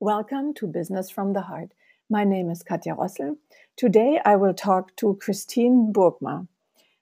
[0.00, 1.70] Welcome to Business from the Heart.
[2.08, 3.36] My name is Katja Rossel.
[3.76, 6.46] Today I will talk to Christine Burgma.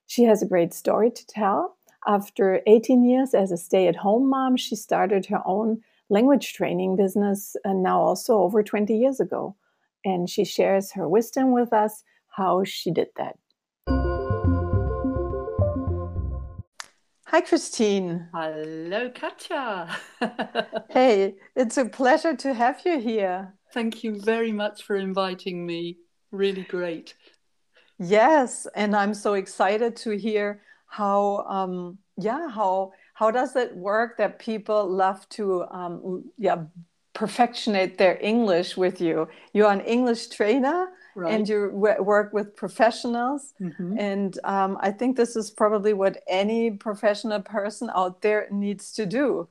[0.07, 1.76] She has a great story to tell.
[2.06, 6.96] After 18 years as a stay at home mom, she started her own language training
[6.96, 9.56] business and now also over 20 years ago.
[10.02, 13.36] And she shares her wisdom with us how she did that.
[17.37, 18.29] Hi, Christine.
[18.32, 19.95] Hello, Katja.
[20.89, 23.53] hey, it's a pleasure to have you here.
[23.75, 25.99] Thank you very much for inviting me.
[26.30, 27.13] Really great.
[27.99, 34.16] Yes, and I'm so excited to hear how, um, yeah, how how does it work
[34.16, 36.65] that people love to, um, yeah,
[37.16, 39.29] perfectionate their English with you?
[39.52, 41.33] You're an English trainer right.
[41.34, 43.55] and you work with professionals.
[43.61, 43.98] Mm-hmm.
[43.98, 49.07] And um, I think this is probably what any professional person out there needs to
[49.07, 49.48] do.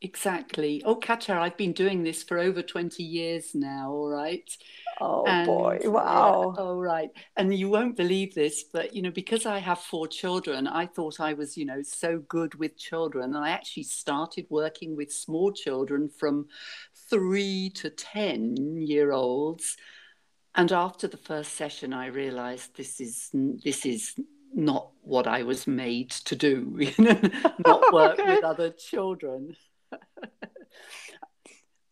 [0.00, 0.82] Exactly.
[0.84, 4.48] Oh, Katja, I've been doing this for over 20 years now, all right?
[5.00, 5.78] Oh, and, boy.
[5.84, 6.54] Wow.
[6.56, 7.10] Yeah, oh, right.
[7.36, 11.20] And you won't believe this, but, you know, because I have four children, I thought
[11.20, 13.34] I was, you know, so good with children.
[13.34, 16.46] And I actually started working with small children from
[17.08, 19.76] three to 10 year olds
[20.58, 24.16] and after the first session, I realized this is this is
[24.52, 28.34] not what I was made to do, not work okay.
[28.34, 29.54] with other children.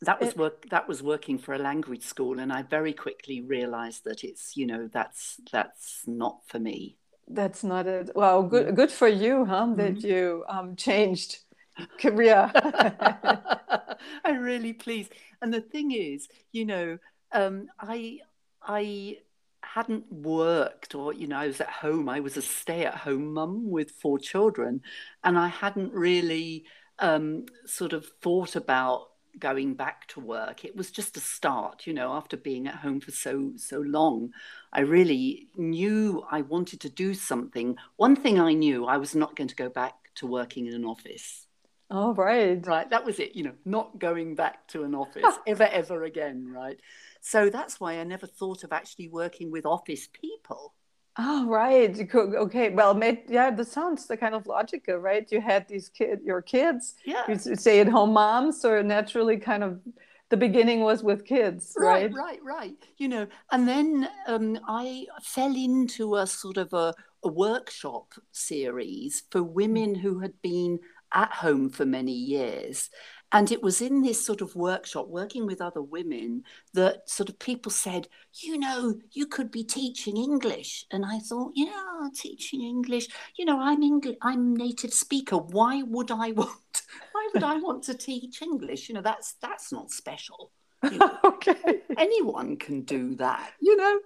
[0.07, 4.05] that was work that was working for a language school and I very quickly realized
[4.05, 6.97] that it's, you know, that's that's not for me.
[7.29, 8.11] That's not it.
[8.15, 9.75] Well, good good for you, huh?
[9.77, 10.07] That mm-hmm.
[10.07, 11.39] you um, changed
[12.01, 12.51] career.
[14.25, 15.13] I'm really pleased.
[15.43, 16.99] And the thing is, you know,
[17.33, 18.21] um, I
[18.63, 19.19] I
[19.63, 23.91] hadn't worked or you know i was at home i was a stay-at-home mum with
[23.91, 24.81] four children
[25.25, 26.65] and i hadn't really
[26.99, 31.93] um, sort of thought about going back to work it was just a start you
[31.93, 34.31] know after being at home for so so long.
[34.73, 37.77] I really knew i wanted to do something.
[37.97, 40.85] One thing i knew i was not going to go back to working in an
[40.85, 41.47] office.
[41.91, 42.65] Oh right.
[42.67, 46.47] Right that was it you know not going back to an office ever ever again
[46.53, 46.81] right?
[47.21, 50.75] So that's why I never thought of actually working with office people.
[51.19, 51.99] Oh, right.
[52.15, 52.69] Okay.
[52.71, 55.27] Well, yeah, that sounds the kind of logical, right?
[55.31, 57.23] You had these kid, your kids, yeah.
[57.29, 59.81] you stay at home moms, so naturally kind of
[60.29, 62.13] the beginning was with kids, right?
[62.13, 62.87] Right, right, right.
[62.99, 69.23] You know, and then um, I fell into a sort of a, a workshop series
[69.31, 70.81] for women who had been
[71.15, 72.91] at home for many years
[73.33, 76.45] and it was in this sort of workshop, working with other women,
[76.75, 80.85] that sort of people said, you know, you could be teaching English.
[80.93, 83.09] And I thought, yeah, teaching English.
[83.37, 85.37] You know, I'm English, I'm native speaker.
[85.37, 86.83] Why would I want?
[87.13, 88.89] Why would I want to teach English?
[88.89, 90.53] You know, that's that's not special.
[90.85, 91.81] You know, okay.
[91.99, 94.01] Anyone can do that, you know,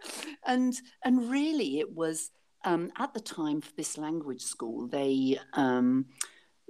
[0.47, 2.31] and and really, it was
[2.65, 4.87] um, at the time for this language school.
[4.87, 6.07] They um,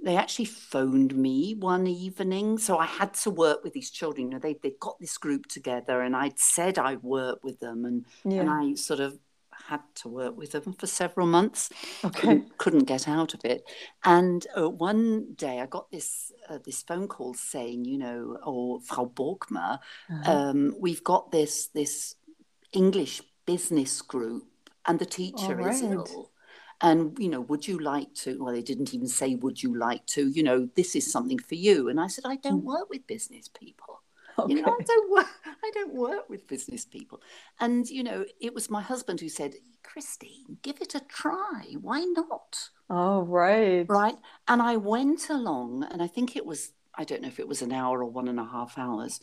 [0.03, 2.57] they actually phoned me one evening.
[2.57, 4.27] So I had to work with these children.
[4.27, 7.85] You know, they they got this group together, and I'd said I'd work with them,
[7.85, 8.41] and yeah.
[8.41, 9.19] and I sort of
[9.67, 11.69] had to work with them for several months.
[12.03, 13.63] Okay, couldn't, couldn't get out of it.
[14.03, 18.77] And uh, one day I got this uh, this phone call saying, you know, or
[18.77, 19.79] oh, Frau Burgma,
[20.09, 20.31] uh-huh.
[20.31, 22.15] um, we've got this this
[22.73, 24.47] English business group,
[24.85, 25.73] and the teacher right.
[25.73, 26.31] is ill
[26.81, 30.05] and you know would you like to well they didn't even say would you like
[30.07, 30.27] to?
[30.29, 31.89] You know this is something for you.
[31.89, 32.67] And i said i don't hmm.
[32.67, 34.01] work with business people.
[34.39, 34.53] Okay.
[34.53, 37.21] you know i don't work i don't work with business people.
[37.59, 41.75] And you know it was my husband who said christine give it a try.
[41.81, 42.69] Why not?
[42.89, 43.85] Oh right.
[43.87, 44.17] Right?
[44.47, 47.61] And i went along and i think it was i don't know if it was
[47.61, 49.19] an hour or one and a half hours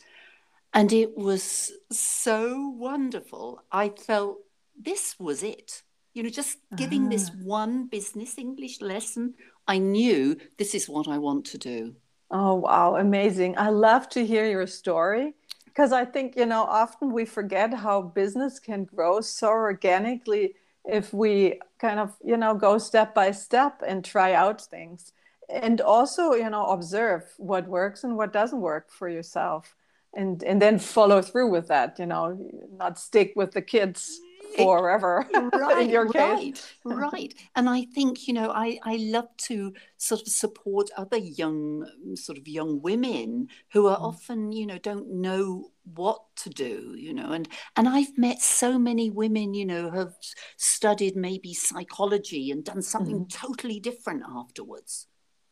[0.73, 3.63] and it was so wonderful.
[3.71, 4.39] I felt
[4.79, 5.81] this was it
[6.19, 7.09] you know, just giving ah.
[7.11, 9.35] this one business English lesson,
[9.69, 11.95] I knew this is what I want to do.
[12.29, 13.57] Oh, wow, amazing.
[13.57, 18.01] I love to hear your story because I think, you know, often we forget how
[18.01, 23.81] business can grow so organically if we kind of, you know, go step by step
[23.87, 25.13] and try out things.
[25.47, 29.73] And also, you know, observe what works and what doesn't work for yourself.
[30.13, 32.37] And, and then follow through with that, you know,
[32.77, 34.19] not stick with the kids
[34.57, 36.65] forever right, in your case.
[36.83, 37.33] Right, right.
[37.55, 41.85] And I think, you know, I, I love to sort of support other young,
[42.15, 44.01] sort of young women who are mm.
[44.01, 47.31] often, you know, don't know what to do, you know.
[47.31, 50.13] And and I've met so many women, you know, have
[50.57, 53.29] studied maybe psychology and done something mm.
[53.29, 55.07] totally different afterwards.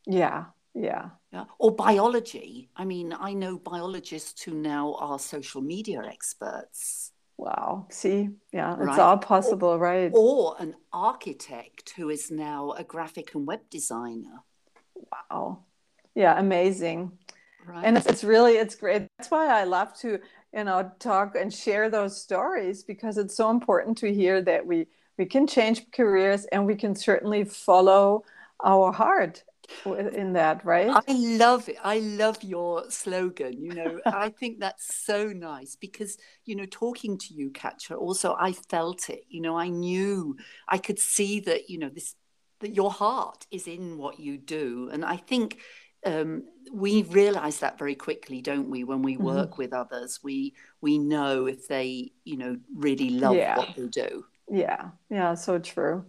[0.06, 1.10] Yeah, Yeah.
[1.34, 1.46] yeah.
[1.60, 2.70] Or biology.
[2.76, 7.12] I mean, I know biologists who now are social media experts.
[7.38, 7.86] Wow.
[7.90, 10.12] See, yeah, it's all possible, or, right?
[10.14, 14.44] Or an architect who is now a graphic and web designer.
[15.30, 15.60] Wow.
[16.16, 17.12] Yeah, amazing.
[17.64, 17.84] Right.
[17.86, 19.08] And it's, it's really it's great.
[19.18, 20.20] That's why I love to,
[20.54, 24.88] you know, talk and share those stories because it's so important to hear that we
[25.18, 28.24] we can change careers and we can certainly follow
[28.64, 29.44] our heart
[29.86, 30.90] in that, right?
[30.90, 31.78] I love it.
[31.84, 33.62] I love your slogan.
[33.62, 38.36] You know, I think that's so nice because, you know, talking to you, Katja, also
[38.40, 39.24] I felt it.
[39.30, 40.38] You know, I knew,
[40.68, 42.16] I could see that, you know, this,
[42.60, 44.90] that your heart is in what you do.
[44.92, 45.60] And I think
[46.06, 48.84] um, we realize that very quickly, don't we?
[48.84, 49.26] When we mm-hmm.
[49.26, 49.62] work mm-hmm.
[49.62, 53.58] with others, we we know if they, you know, really love yeah.
[53.58, 54.26] what they do.
[54.50, 56.06] Yeah, yeah, so true.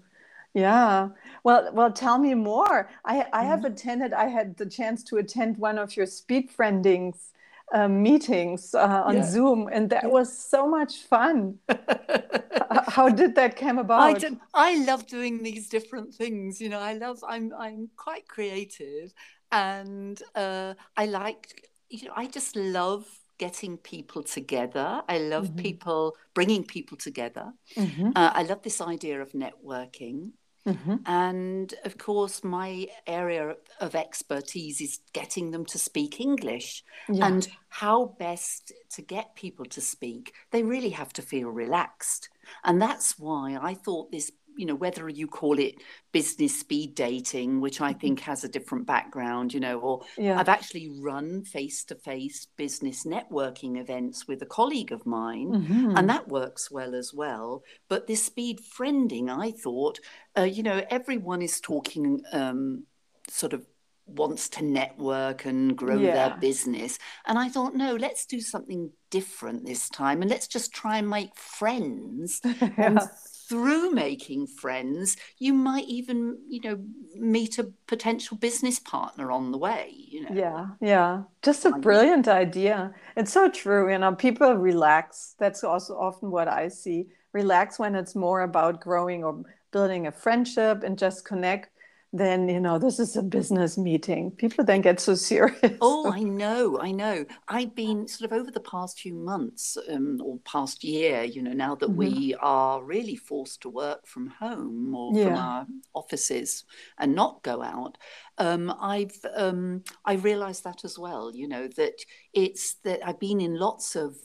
[0.54, 1.08] Yeah.
[1.44, 2.90] Well, well, tell me more.
[3.04, 3.72] I, I have mm-hmm.
[3.72, 4.12] attended.
[4.12, 7.30] I had the chance to attend one of your speed friendings
[7.72, 9.22] uh, meetings uh, on yeah.
[9.24, 10.10] Zoom, and that yeah.
[10.10, 11.58] was so much fun.
[12.88, 14.24] How did that come about?
[14.24, 16.60] I, I love doing these different things.
[16.60, 17.22] You know, I love.
[17.26, 19.12] I'm I'm quite creative,
[19.52, 21.68] and uh, I like.
[21.90, 23.06] You know, I just love
[23.38, 25.02] getting people together.
[25.08, 25.62] I love mm-hmm.
[25.62, 27.52] people bringing people together.
[27.76, 28.10] Mm-hmm.
[28.14, 30.32] Uh, I love this idea of networking.
[30.66, 30.96] Mm-hmm.
[31.06, 36.84] And of course, my area of expertise is getting them to speak English.
[37.08, 37.26] Yeah.
[37.26, 42.28] And how best to get people to speak, they really have to feel relaxed.
[42.64, 45.76] And that's why I thought this you know whether you call it
[46.12, 48.00] business speed dating which i mm-hmm.
[48.00, 50.38] think has a different background you know or yeah.
[50.38, 55.96] i've actually run face to face business networking events with a colleague of mine mm-hmm.
[55.96, 59.98] and that works well as well but this speed friending i thought
[60.36, 62.84] uh, you know everyone is talking um,
[63.30, 63.64] sort of
[64.08, 66.14] wants to network and grow yeah.
[66.14, 66.98] their business.
[67.26, 71.08] And I thought, no, let's do something different this time and let's just try and
[71.08, 72.70] make friends yeah.
[72.78, 73.00] and
[73.48, 76.78] through making friends, you might even, you know,
[77.16, 80.30] meet a potential business partner on the way, you know.
[80.32, 81.22] Yeah, yeah.
[81.42, 82.92] Just a brilliant idea.
[83.16, 83.90] It's so true.
[83.90, 85.34] You know, people relax.
[85.38, 87.06] That's also often what I see.
[87.32, 91.70] Relax when it's more about growing or building a friendship and just connect
[92.12, 96.20] then you know this is a business meeting people then get so serious oh i
[96.20, 100.82] know i know i've been sort of over the past few months um, or past
[100.82, 101.98] year you know now that mm-hmm.
[101.98, 105.24] we are really forced to work from home or yeah.
[105.24, 106.64] from our offices
[106.98, 107.98] and not go out
[108.38, 112.00] um, i've um, i realized that as well you know that
[112.32, 114.16] it's that i've been in lots of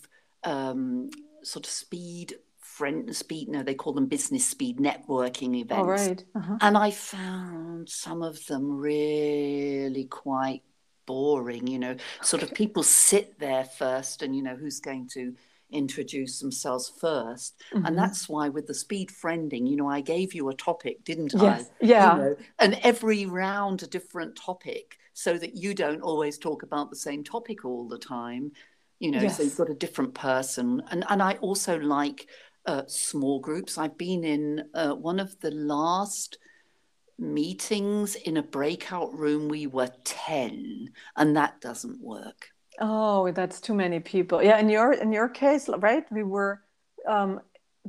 [0.46, 1.10] um,
[1.44, 2.36] sort of speed
[2.74, 6.24] friend speed no they call them business speed networking events oh, right.
[6.36, 6.58] uh-huh.
[6.62, 10.64] and i found some of them really quite
[11.06, 15.36] boring you know sort of people sit there first and you know who's going to
[15.70, 17.86] introduce themselves 1st mm-hmm.
[17.86, 21.34] and that's why with the speed friending you know i gave you a topic didn't
[21.36, 21.70] yes.
[21.81, 26.38] i yeah you know, and every round a different topic so that you don't always
[26.38, 28.52] talk about the same topic all the time
[29.00, 29.38] you know yes.
[29.38, 32.28] so you've got a different person and and i also like
[32.65, 33.77] uh, small groups.
[33.77, 36.38] I've been in uh, one of the last
[37.19, 39.48] meetings in a breakout room.
[39.48, 42.50] We were 10, and that doesn't work.
[42.80, 44.42] Oh, that's too many people.
[44.42, 46.06] Yeah, in your in your case, right?
[46.12, 46.62] We were
[47.08, 47.39] um,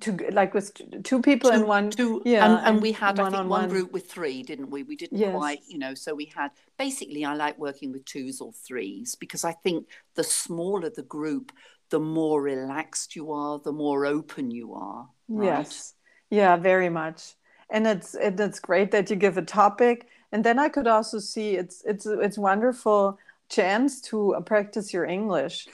[0.00, 0.72] to like with
[1.04, 1.90] two people two, in one.
[1.90, 4.82] Two, yeah, and, and we had I think one, group with three, didn't we?
[4.82, 5.34] We didn't yes.
[5.34, 5.94] quite, you know.
[5.94, 7.24] So we had basically.
[7.24, 11.52] I like working with twos or threes because I think the smaller the group,
[11.90, 15.08] the more relaxed you are, the more open you are.
[15.28, 15.46] Right?
[15.46, 15.94] Yes.
[16.30, 17.34] Yeah, very much.
[17.70, 20.08] And it's it's great that you give a topic.
[20.32, 25.68] And then I could also see it's it's it's wonderful chance to practice your English.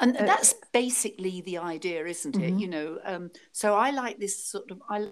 [0.00, 2.40] And uh, that's basically the idea, isn't it?
[2.40, 2.58] Mm-hmm.
[2.58, 5.08] You know, um, so I like this sort of I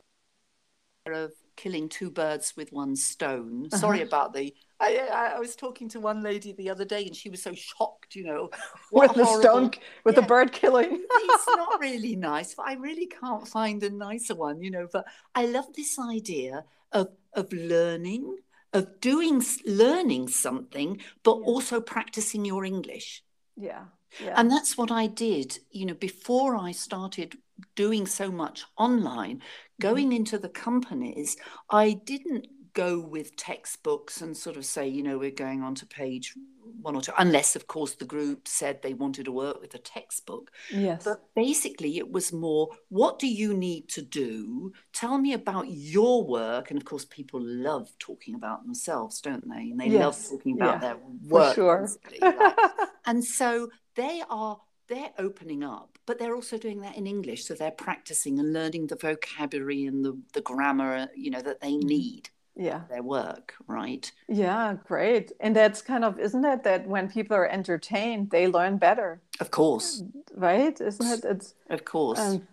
[1.06, 3.66] of killing two birds with one stone.
[3.66, 3.78] Uh-huh.
[3.78, 4.54] Sorry about the.
[4.80, 8.14] I, I, was talking to one lady the other day, and she was so shocked.
[8.14, 8.50] You know,
[8.92, 10.20] with the stunk, with yeah.
[10.22, 11.04] the bird killing.
[11.10, 12.54] it's not really nice.
[12.54, 14.60] But I really can't find a nicer one.
[14.62, 18.38] You know, but I love this idea of of learning,
[18.72, 21.44] of doing, learning something, but yeah.
[21.44, 23.22] also practicing your English.
[23.56, 23.84] Yeah.
[24.18, 24.34] Yeah.
[24.36, 27.36] And that's what I did, you know, before I started
[27.76, 29.82] doing so much online, mm-hmm.
[29.82, 31.36] going into the companies,
[31.70, 35.86] I didn't go with textbooks and sort of say, you know, we're going on to
[35.86, 36.34] page
[36.82, 39.78] one or two, unless, of course, the group said they wanted to work with a
[39.78, 40.50] textbook.
[40.70, 41.04] Yes.
[41.04, 44.72] But basically, it was more what do you need to do?
[44.92, 46.70] Tell me about your work.
[46.70, 49.70] And of course, people love talking about themselves, don't they?
[49.70, 49.98] And they Yes.
[49.98, 51.56] love talking about Yeah, their work.
[51.56, 51.90] For sure.
[52.22, 52.54] right?
[53.06, 57.54] and so they are they're opening up but they're also doing that in english so
[57.54, 62.00] they're practicing and learning the vocabulary and the, the grammar you know that they Mm-hmm.
[62.00, 62.28] need
[62.60, 62.82] Yeah.
[62.90, 65.32] their work right Yeah, great.
[65.40, 69.50] And that's kind of, isn't it that when people are entertained, they learn better, of
[69.50, 70.02] course
[70.34, 70.80] right?
[70.80, 71.24] Isn't it?
[71.24, 72.46] It's of course um,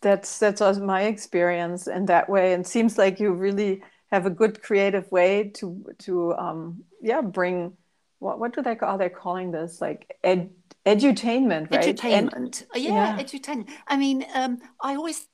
[0.00, 2.52] that's that's also my experience in that way.
[2.52, 7.72] And seems like you really have a good creative way to to um yeah bring
[8.18, 10.50] what what do they call they're calling this like ed
[10.84, 11.96] edutainment, right?
[11.96, 12.64] Edutainment.
[12.74, 13.22] Uh, yeah, yeah.
[13.22, 13.68] edutainment.
[13.88, 15.26] I mean, um, I always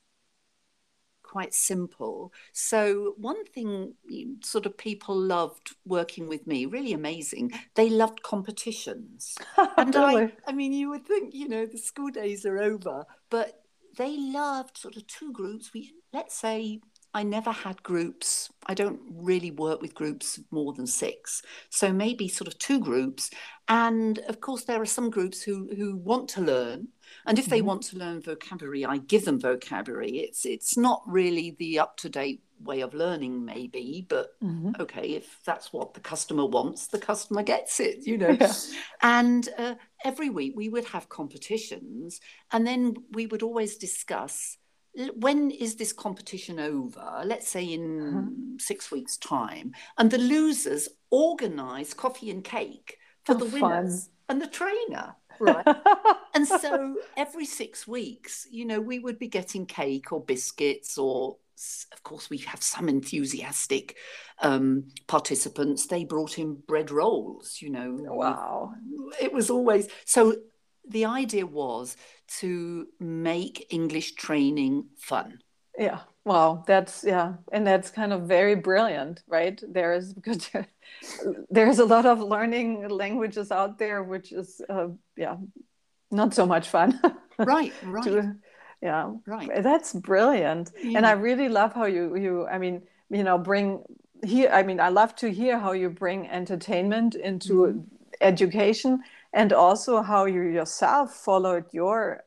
[1.32, 2.30] quite simple.
[2.52, 7.52] So one thing mm, sort of people loved working with me, really amazing.
[7.74, 9.34] They loved competitions.
[9.78, 13.62] And I I mean you would think, you know, the school days are over, but
[13.96, 15.72] they loved sort of two groups.
[15.72, 16.80] We let's say
[17.14, 18.50] I never had groups.
[18.66, 21.42] I don't really work with groups more than six.
[21.70, 23.30] So maybe sort of two groups.
[23.68, 26.88] And of course, there are some groups who, who want to learn.
[27.26, 27.64] And if they Mhm.
[27.64, 30.18] want to learn vocabulary, I give them vocabulary.
[30.18, 34.78] It's it's not really the up to date way of learning, maybe, but Mhm.
[34.80, 38.36] okay, if that's what the customer wants, the customer gets it, you know.
[38.40, 38.54] Yeah.
[39.02, 42.20] And uh, every week we would have competitions,
[42.52, 44.58] and then we would always discuss
[45.14, 47.22] when is this competition over?
[47.24, 53.38] Let's say in six weeks' time, and the losers organise coffee and cake for Oh,
[53.38, 53.70] the fun.
[53.70, 55.66] winners and the trainer, right?
[56.34, 61.36] and so every six weeks, you know, we would be getting cake or biscuits, or
[61.92, 63.96] of course, we have some enthusiastic
[64.40, 65.86] um, participants.
[65.86, 67.96] They brought in bread rolls, you know.
[67.98, 68.72] wow.
[69.20, 70.36] It was always so.
[70.88, 71.96] The idea was
[72.38, 75.38] to make English training fun.
[75.78, 76.00] Yeah.
[76.24, 76.64] Wow.
[76.66, 79.60] That's yeah, and that's kind of very brilliant, right?
[79.66, 80.48] There is because
[81.50, 85.36] there's a lot of learning languages out there, which is uh, yeah,
[86.10, 87.00] not so much fun.
[87.44, 88.36] Right, right, to,
[88.82, 89.54] yeah, right.
[89.62, 90.72] that's brilliant.
[90.94, 93.84] And I really love how you you I mean, you know, bring
[94.24, 97.82] here I mean, I love to hear how you bring entertainment into Mm-hmm.
[98.20, 99.02] education
[99.32, 102.24] and also how you yourself followed your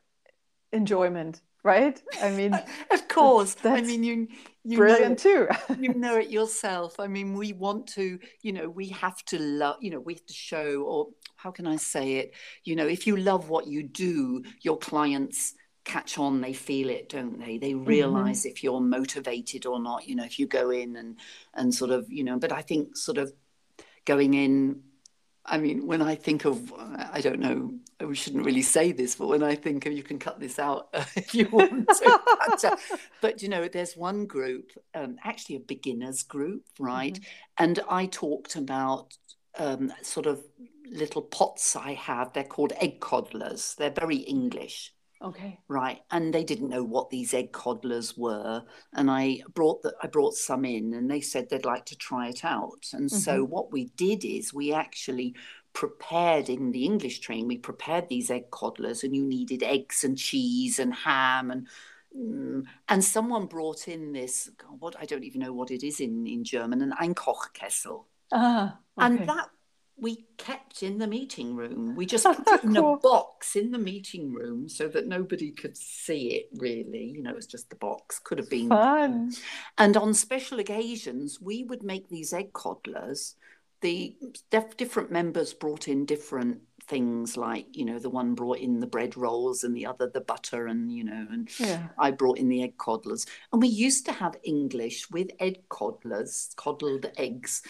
[0.72, 2.00] enjoyment, right?
[2.22, 2.54] I mean,
[2.90, 3.56] Of course.
[3.64, 4.28] I mean, you
[4.64, 5.74] you brilliant know, too.
[5.78, 6.98] you know it yourself.
[6.98, 10.26] I mean, we want to, you know, we have to love, you know, we have
[10.26, 12.34] to show, or how can I say it?
[12.64, 15.54] You know, if you love what you do, your clients
[15.84, 17.58] catch on, they feel it, don't they?
[17.58, 17.84] They mm-hmm.
[17.84, 21.18] realize if you're motivated or not, you know, if you go in and
[21.54, 23.32] and sort of, you know, but I think sort of
[24.04, 24.82] going in
[25.48, 29.28] I mean, when I think of, I don't know, we shouldn't really say this, but
[29.28, 32.20] when I think of, you can cut this out if you want to.
[32.40, 37.18] but, uh, you know, there's one group, um, actually a beginners group, right?
[37.58, 39.16] And I talked about
[39.58, 40.44] um, sort of
[40.90, 42.32] little pots I have.
[42.32, 43.74] They're called egg coddlers.
[43.76, 44.92] They're very English.
[45.22, 45.58] Okay.
[45.66, 48.62] Right, and they didn't know what these egg coddlers were,
[48.92, 52.28] and I brought the, I brought some in, and they said they'd like to try
[52.28, 52.84] it out.
[52.92, 55.34] And so what we did is we actually
[55.76, 60.16] prepared in the English train, we prepared these egg coddlers, and you needed eggs and
[60.16, 61.68] cheese and ham and
[62.18, 66.00] mm, and someone brought in this God, what I don't even know what it is
[66.00, 69.06] in in German, an Einkochkessel, Ah, okay.
[69.06, 69.50] and that
[69.98, 71.94] we kept in the meeting room.
[71.94, 75.76] We just put it in a box in the meeting room so that nobody could
[75.76, 77.04] see it really.
[77.04, 78.18] You know, it was just the box.
[78.18, 78.70] Could have been.
[78.70, 79.32] Fun.
[79.76, 83.34] And on special occasions, we would make these egg coddlers.
[83.86, 84.16] The
[84.50, 88.86] def- different members brought in different things, like you know, the one brought in the
[88.88, 91.86] bread rolls, and the other the butter, and you know, and Yeah.
[91.96, 93.26] I brought in the egg coddlers.
[93.52, 97.62] And we used to have English with egg coddlers, coddled eggs.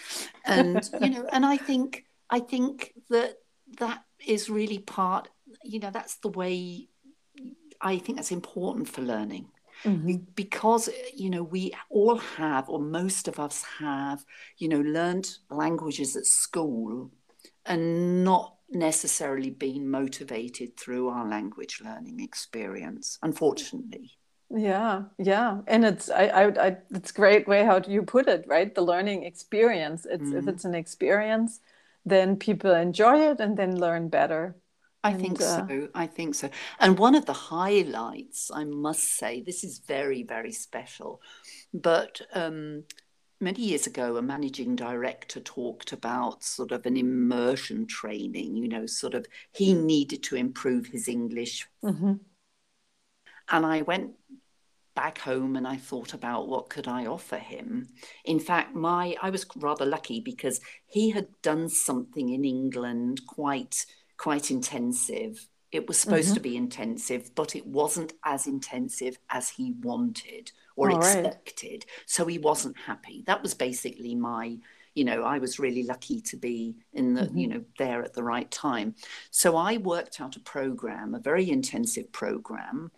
[0.46, 3.36] And, you know, and I think, I think that
[3.78, 5.28] that is really part,
[5.64, 6.88] you know, that's the way
[7.80, 9.48] I think that's important for learning
[9.84, 10.26] Mhm.
[10.34, 14.24] because, you know, we all have, or most of us have,
[14.58, 17.10] you know, learned languages at school
[17.64, 24.18] and not necessarily been motivated through our language learning experience, unfortunately.
[24.48, 28.44] Yeah, yeah, and it's I, I, I it's great way how do you put it,
[28.46, 28.72] right?
[28.72, 30.06] The learning experience.
[30.06, 30.48] It's if Mhm.
[30.48, 31.60] it's an experience,
[32.04, 34.56] then people enjoy it and then learn better.
[35.06, 35.88] I And, think uh, so.
[35.94, 36.50] I think so.
[36.78, 41.20] And one of the highlights, I must say, this is very, very special,
[41.72, 42.84] but um,
[43.40, 48.86] many years ago, a managing director talked about sort of an immersion training, you know,
[48.86, 51.66] sort of he needed to improve his English.
[51.84, 52.14] Mm-hmm.
[53.48, 54.12] And I went
[54.94, 57.88] back home and I thought about what could I offer him.
[58.24, 63.86] In fact, my I was rather lucky because he had done something in England quite
[64.16, 65.46] quite intensive.
[65.72, 66.34] It was supposed mm-hmm.
[66.34, 71.84] to be intensive, but it wasn't as intensive as he wanted or All expected.
[71.86, 72.04] Right.
[72.06, 73.24] So he wasn't happy.
[73.26, 74.58] That was basically my,
[74.94, 77.36] you know, I was really lucky to be in the, mm-hmm.
[77.36, 78.94] you know, there at the right time.
[79.30, 82.90] So I worked out a program, a very intensive program.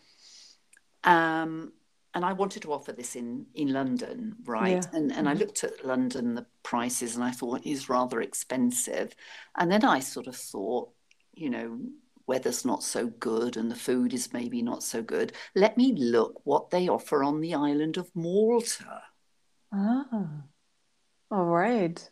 [1.04, 1.72] Um,
[2.14, 4.84] and I wanted to offer this in in London, right?
[4.84, 4.90] Yeah.
[4.92, 5.28] And and mm-hmm.
[5.28, 9.14] I looked at London, the prices, and I thought is rather expensive.
[9.56, 10.90] And then I sort of thought,
[11.38, 11.78] you know,
[12.26, 15.32] weather's not so good and the food is maybe not so good.
[15.54, 19.02] Let me look what they offer on the island of Malta.
[19.72, 20.42] Ah,
[21.30, 22.10] all right.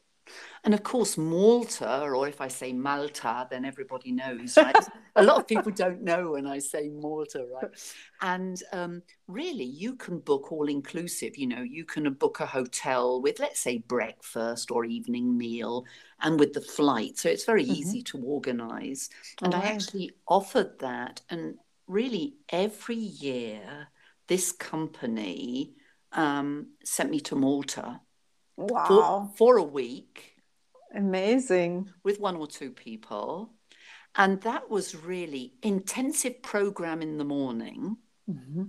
[0.67, 4.75] And of course, Malta, or if I say Malta, then everybody knows, right?
[5.17, 7.71] a lot of people don't know when I say Malta, right?
[8.21, 11.39] And um, really, you can book all inclusive.
[11.39, 15.85] You know, you can book a hotel with, let's say, breakfast or evening meal
[16.21, 17.17] and with the flight.
[17.17, 17.75] So it's very mm-hmm.
[17.75, 19.09] easy to organize.
[19.43, 21.23] And I actually offered that.
[21.31, 23.87] And really, every year,
[24.27, 25.75] this company
[26.11, 28.01] um, sent me to Malta
[28.57, 29.31] Wow.
[29.37, 30.36] For, for a week.
[30.95, 31.91] Amazing.
[32.05, 33.51] With one or two people.
[34.17, 37.99] And that was really intensive program in the morning.
[38.29, 38.65] Mm-hmm.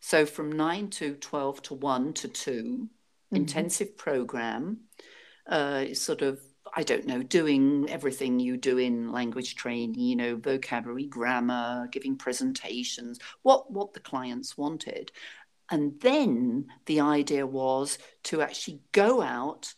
[0.00, 3.36] So from nine to 12 to one to 2 mm-hmm.
[3.36, 4.80] intensive program,
[5.48, 6.40] uh, sort of,
[6.74, 12.16] I don't know, doing everything you do in language training, you know, vocabulary, grammar, giving
[12.16, 15.12] presentations, what, what the clients wanted.
[15.70, 19.74] And then the idea was to actually go out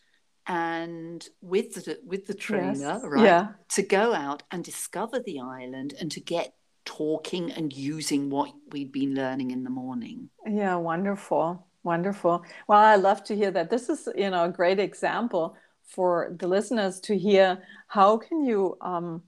[0.51, 3.01] and with the with the trainer, yes.
[3.05, 3.25] right?
[3.25, 3.49] Yeah.
[3.77, 6.55] To go out and discover the island and to get
[6.85, 10.29] talking and using what we'd been learning in the morning.
[10.45, 11.69] Yeah, wonderful.
[11.85, 12.45] Wonderful.
[12.67, 13.71] Well, I love to hear that.
[13.71, 18.77] This is, you know, a great example for the listeners to hear how can you
[18.81, 19.23] um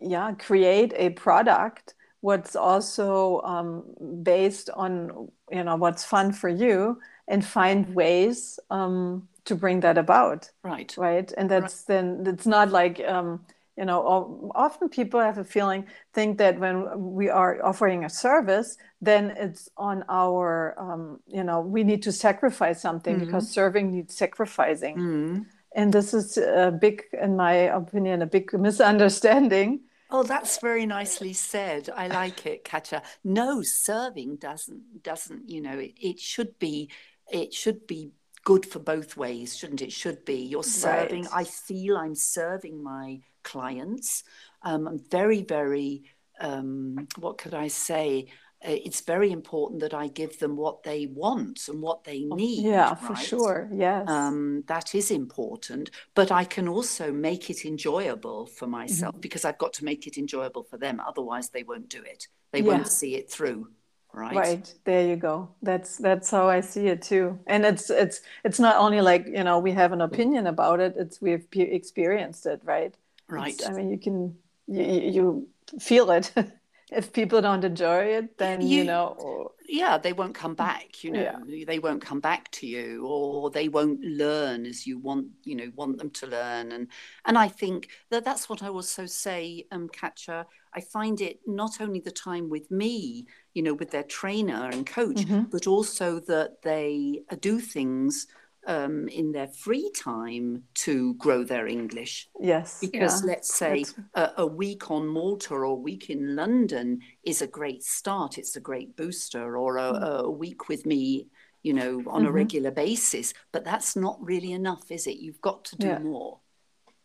[0.00, 3.84] yeah, create a product what's also um,
[4.22, 9.98] based on you know what's fun for you and find ways um, to bring that
[9.98, 11.96] about right right and that's right.
[11.96, 13.44] then it's not like um,
[13.76, 18.76] you know often people have a feeling think that when we are offering a service
[19.00, 23.24] then it's on our um, you know we need to sacrifice something mm-hmm.
[23.26, 25.42] because serving needs sacrificing mm-hmm.
[25.74, 29.80] and this is a big in my opinion a big misunderstanding
[30.12, 31.88] Oh, that's very nicely said.
[31.94, 33.02] I like it, Katja.
[33.22, 36.90] No, serving doesn't doesn't, you know, it, it should be
[37.30, 38.10] it should be
[38.44, 39.92] good for both ways, shouldn't it?
[39.92, 40.36] Should be.
[40.36, 41.24] You're serving.
[41.24, 41.32] Right.
[41.32, 44.24] I feel I'm serving my clients.
[44.62, 46.04] Um, I'm very, very
[46.40, 48.28] um, what could I say?
[48.62, 52.64] Uh, it's very important that I give them what they want and what they need.
[52.64, 52.98] Yeah, right?
[52.98, 53.70] for sure.
[53.72, 54.06] Yes.
[54.08, 55.90] Um, that is important.
[56.14, 59.20] But I can also make it enjoyable for myself mm-hmm.
[59.20, 61.00] because I've got to make it enjoyable for them.
[61.00, 62.28] Otherwise, they won't do it.
[62.52, 62.66] They yeah.
[62.66, 63.68] won't see it through.
[64.12, 64.36] Right.
[64.36, 64.74] Right.
[64.84, 65.48] There you go.
[65.62, 67.38] That's that's how I see it too.
[67.46, 70.94] And it's it's it's not only like you know we have an opinion about it.
[70.96, 72.60] It's we've experienced it.
[72.64, 72.94] Right.
[73.28, 73.54] Right.
[73.54, 76.32] It's, I mean, you can you, you feel it.
[76.90, 81.12] if people don't enjoy it then you, you know yeah they won't come back you
[81.12, 81.64] know yeah.
[81.64, 85.70] they won't come back to you or they won't learn as you want you know
[85.76, 86.88] want them to learn and
[87.24, 91.80] and i think that that's what i also say um Katja i find it not
[91.80, 95.42] only the time with me you know with their trainer and coach mm-hmm.
[95.42, 98.26] but also that they do things
[98.66, 102.28] um, in their free time to grow their English.
[102.38, 102.78] Yes.
[102.80, 103.28] Because yeah.
[103.28, 107.82] let's say a, a, week on Malta or a week in London is a great
[107.82, 110.20] start, it's a great booster, or a, mm.
[110.20, 111.28] a week with me,
[111.62, 112.26] you know, on mm-hmm.
[112.26, 113.32] a regular basis.
[113.52, 115.16] But that's not really enough, is it?
[115.16, 115.98] You've got to do yeah.
[115.98, 116.38] more.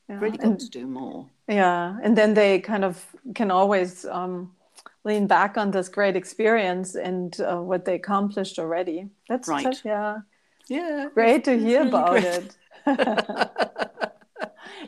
[0.09, 0.19] Yeah.
[0.19, 1.29] Really got and, to do more.
[1.47, 1.97] Yeah.
[2.03, 4.51] And then they kind of can always um,
[5.03, 9.09] lean back on this great experience and uh, what they accomplished already.
[9.29, 9.81] That's right.
[9.83, 10.17] yeah
[10.67, 12.23] yeah great to hear really about great.
[12.23, 12.57] it.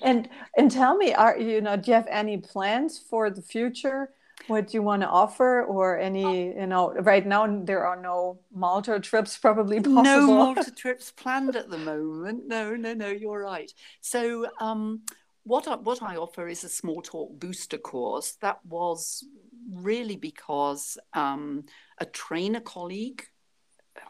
[0.02, 4.10] And and tell me are you know do you have any plans for the future?
[4.48, 8.40] What do you want to offer or any you know right now there are no
[8.54, 10.04] malta trips probably possible.
[10.04, 12.48] No malta trips planned at the moment.
[12.48, 13.72] No no no you're right.
[14.02, 15.02] So um
[15.44, 18.34] what I, what I offer is a small talk booster course.
[18.42, 19.24] That was
[19.72, 21.64] really because um,
[22.00, 23.24] a trainer colleague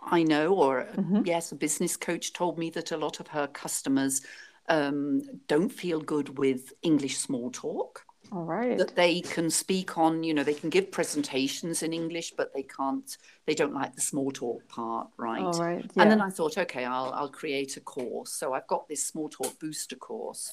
[0.03, 1.21] I know, or mm-hmm.
[1.25, 4.21] yes, a business coach told me that a lot of her customers
[4.69, 8.03] um, don't feel good with English small talk.
[8.31, 8.77] All right.
[8.77, 12.63] That they can speak on, you know, they can give presentations in English, but they
[12.63, 15.41] can't, they don't like the small talk part, right?
[15.41, 15.89] All right.
[15.95, 16.01] Yeah.
[16.01, 18.33] And then I thought, okay, I'll, I'll create a course.
[18.33, 20.51] So I've got this small talk booster course.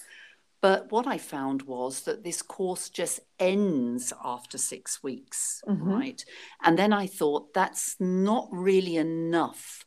[0.65, 5.87] But what I found was that this course just ends after six weeks, mm-hmm.
[5.87, 6.25] right?
[6.63, 9.85] And then I thought that's not really enough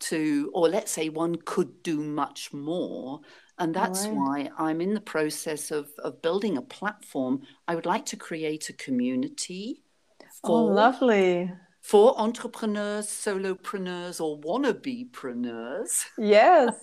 [0.00, 3.20] to, or let's say one could do much more.
[3.58, 4.14] And that's right.
[4.14, 7.40] why I'm in the process of, of building a platform.
[7.66, 9.82] I would like to create a community
[10.22, 11.50] oh, for, oh, lovely.
[11.80, 16.04] for entrepreneurs, solopreneurs, or wannabe-preneurs.
[16.18, 16.74] Yes.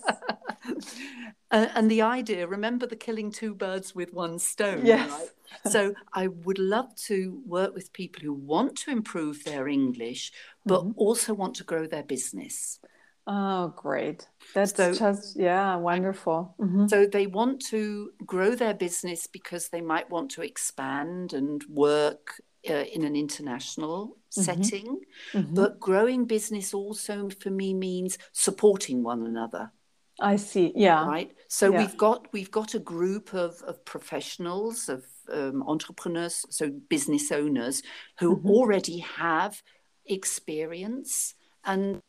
[1.50, 5.10] uh, and the idea, remember the killing two birds with one stone, yes.
[5.10, 5.28] right?
[5.72, 10.32] so I would love to work with people who want to improve their English,
[10.64, 10.92] but mm-hmm.
[10.96, 12.80] also want to grow their business.
[13.28, 14.28] Oh, great.
[14.54, 16.54] That's so, just, yeah, wonderful.
[16.60, 16.86] Mm-hmm.
[16.86, 22.40] So they want to grow their business because they might want to expand and work
[22.68, 24.42] uh, in an international mm-hmm.
[24.42, 25.00] setting.
[25.32, 25.54] Mm-hmm.
[25.54, 29.72] But growing business also for me means supporting one another.
[30.20, 30.72] I see.
[30.74, 31.06] Yeah.
[31.06, 31.32] Right.
[31.48, 31.78] So yeah.
[31.78, 37.82] we've got we've got a group of, of professionals, of um, entrepreneurs, so business owners
[38.18, 38.48] who mm-hmm.
[38.48, 39.62] already have
[40.06, 42.00] experience and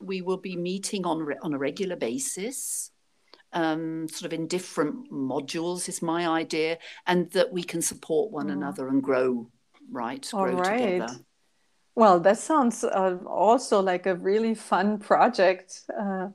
[0.00, 2.90] we will be meeting on on a regular basis,
[3.52, 8.48] um, sort of in different modules is my idea, and that we can support one
[8.48, 8.52] mm.
[8.52, 9.48] another and grow,
[9.90, 10.28] right?
[10.34, 10.78] All grow right.
[10.80, 11.16] together.
[11.94, 15.82] Well, that sounds uh, also like a really fun project.
[15.96, 16.28] Uh,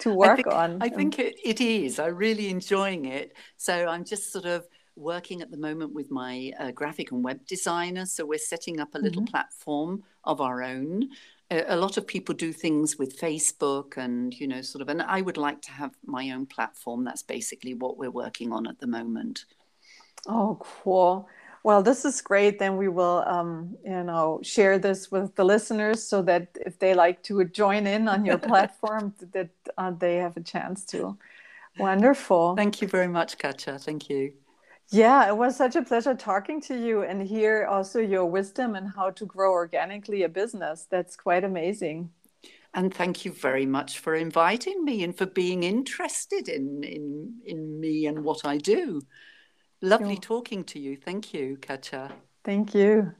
[0.00, 0.78] to work I think, on.
[0.82, 1.98] I think it, it is.
[1.98, 3.36] I'm really enjoying it.
[3.56, 7.46] So I'm just sort of working at the moment with my uh, graphic and web
[7.46, 8.06] designer.
[8.06, 9.30] So we're setting up a little mm-hmm.
[9.30, 11.08] platform of our own
[11.50, 15.20] a lot of people do things with Facebook and, you know, sort of, and I
[15.20, 17.04] would like to have my own platform.
[17.04, 19.46] That's basically what we're working on at the moment.
[20.28, 21.28] Oh, cool.
[21.62, 22.58] Well, this is great.
[22.58, 26.94] Then we will, um, you know, share this with the listeners so that if they
[26.94, 31.18] like to join in on your platform, that uh, they have a chance to.
[31.78, 32.56] Wonderful.
[32.56, 33.78] Thank you very much, Katja.
[33.78, 34.32] Thank you.
[34.90, 38.90] Yeah, it was such a pleasure talking to you and hear also your wisdom and
[38.96, 40.86] how to grow organically a business.
[40.90, 42.10] That's quite amazing.
[42.74, 47.80] And thank you very much for inviting me and for being interested in in, in
[47.80, 49.02] me and what I do.
[49.82, 50.96] Lovely talking to you.
[50.96, 52.12] Thank you, Katja.
[52.44, 53.14] Thank you.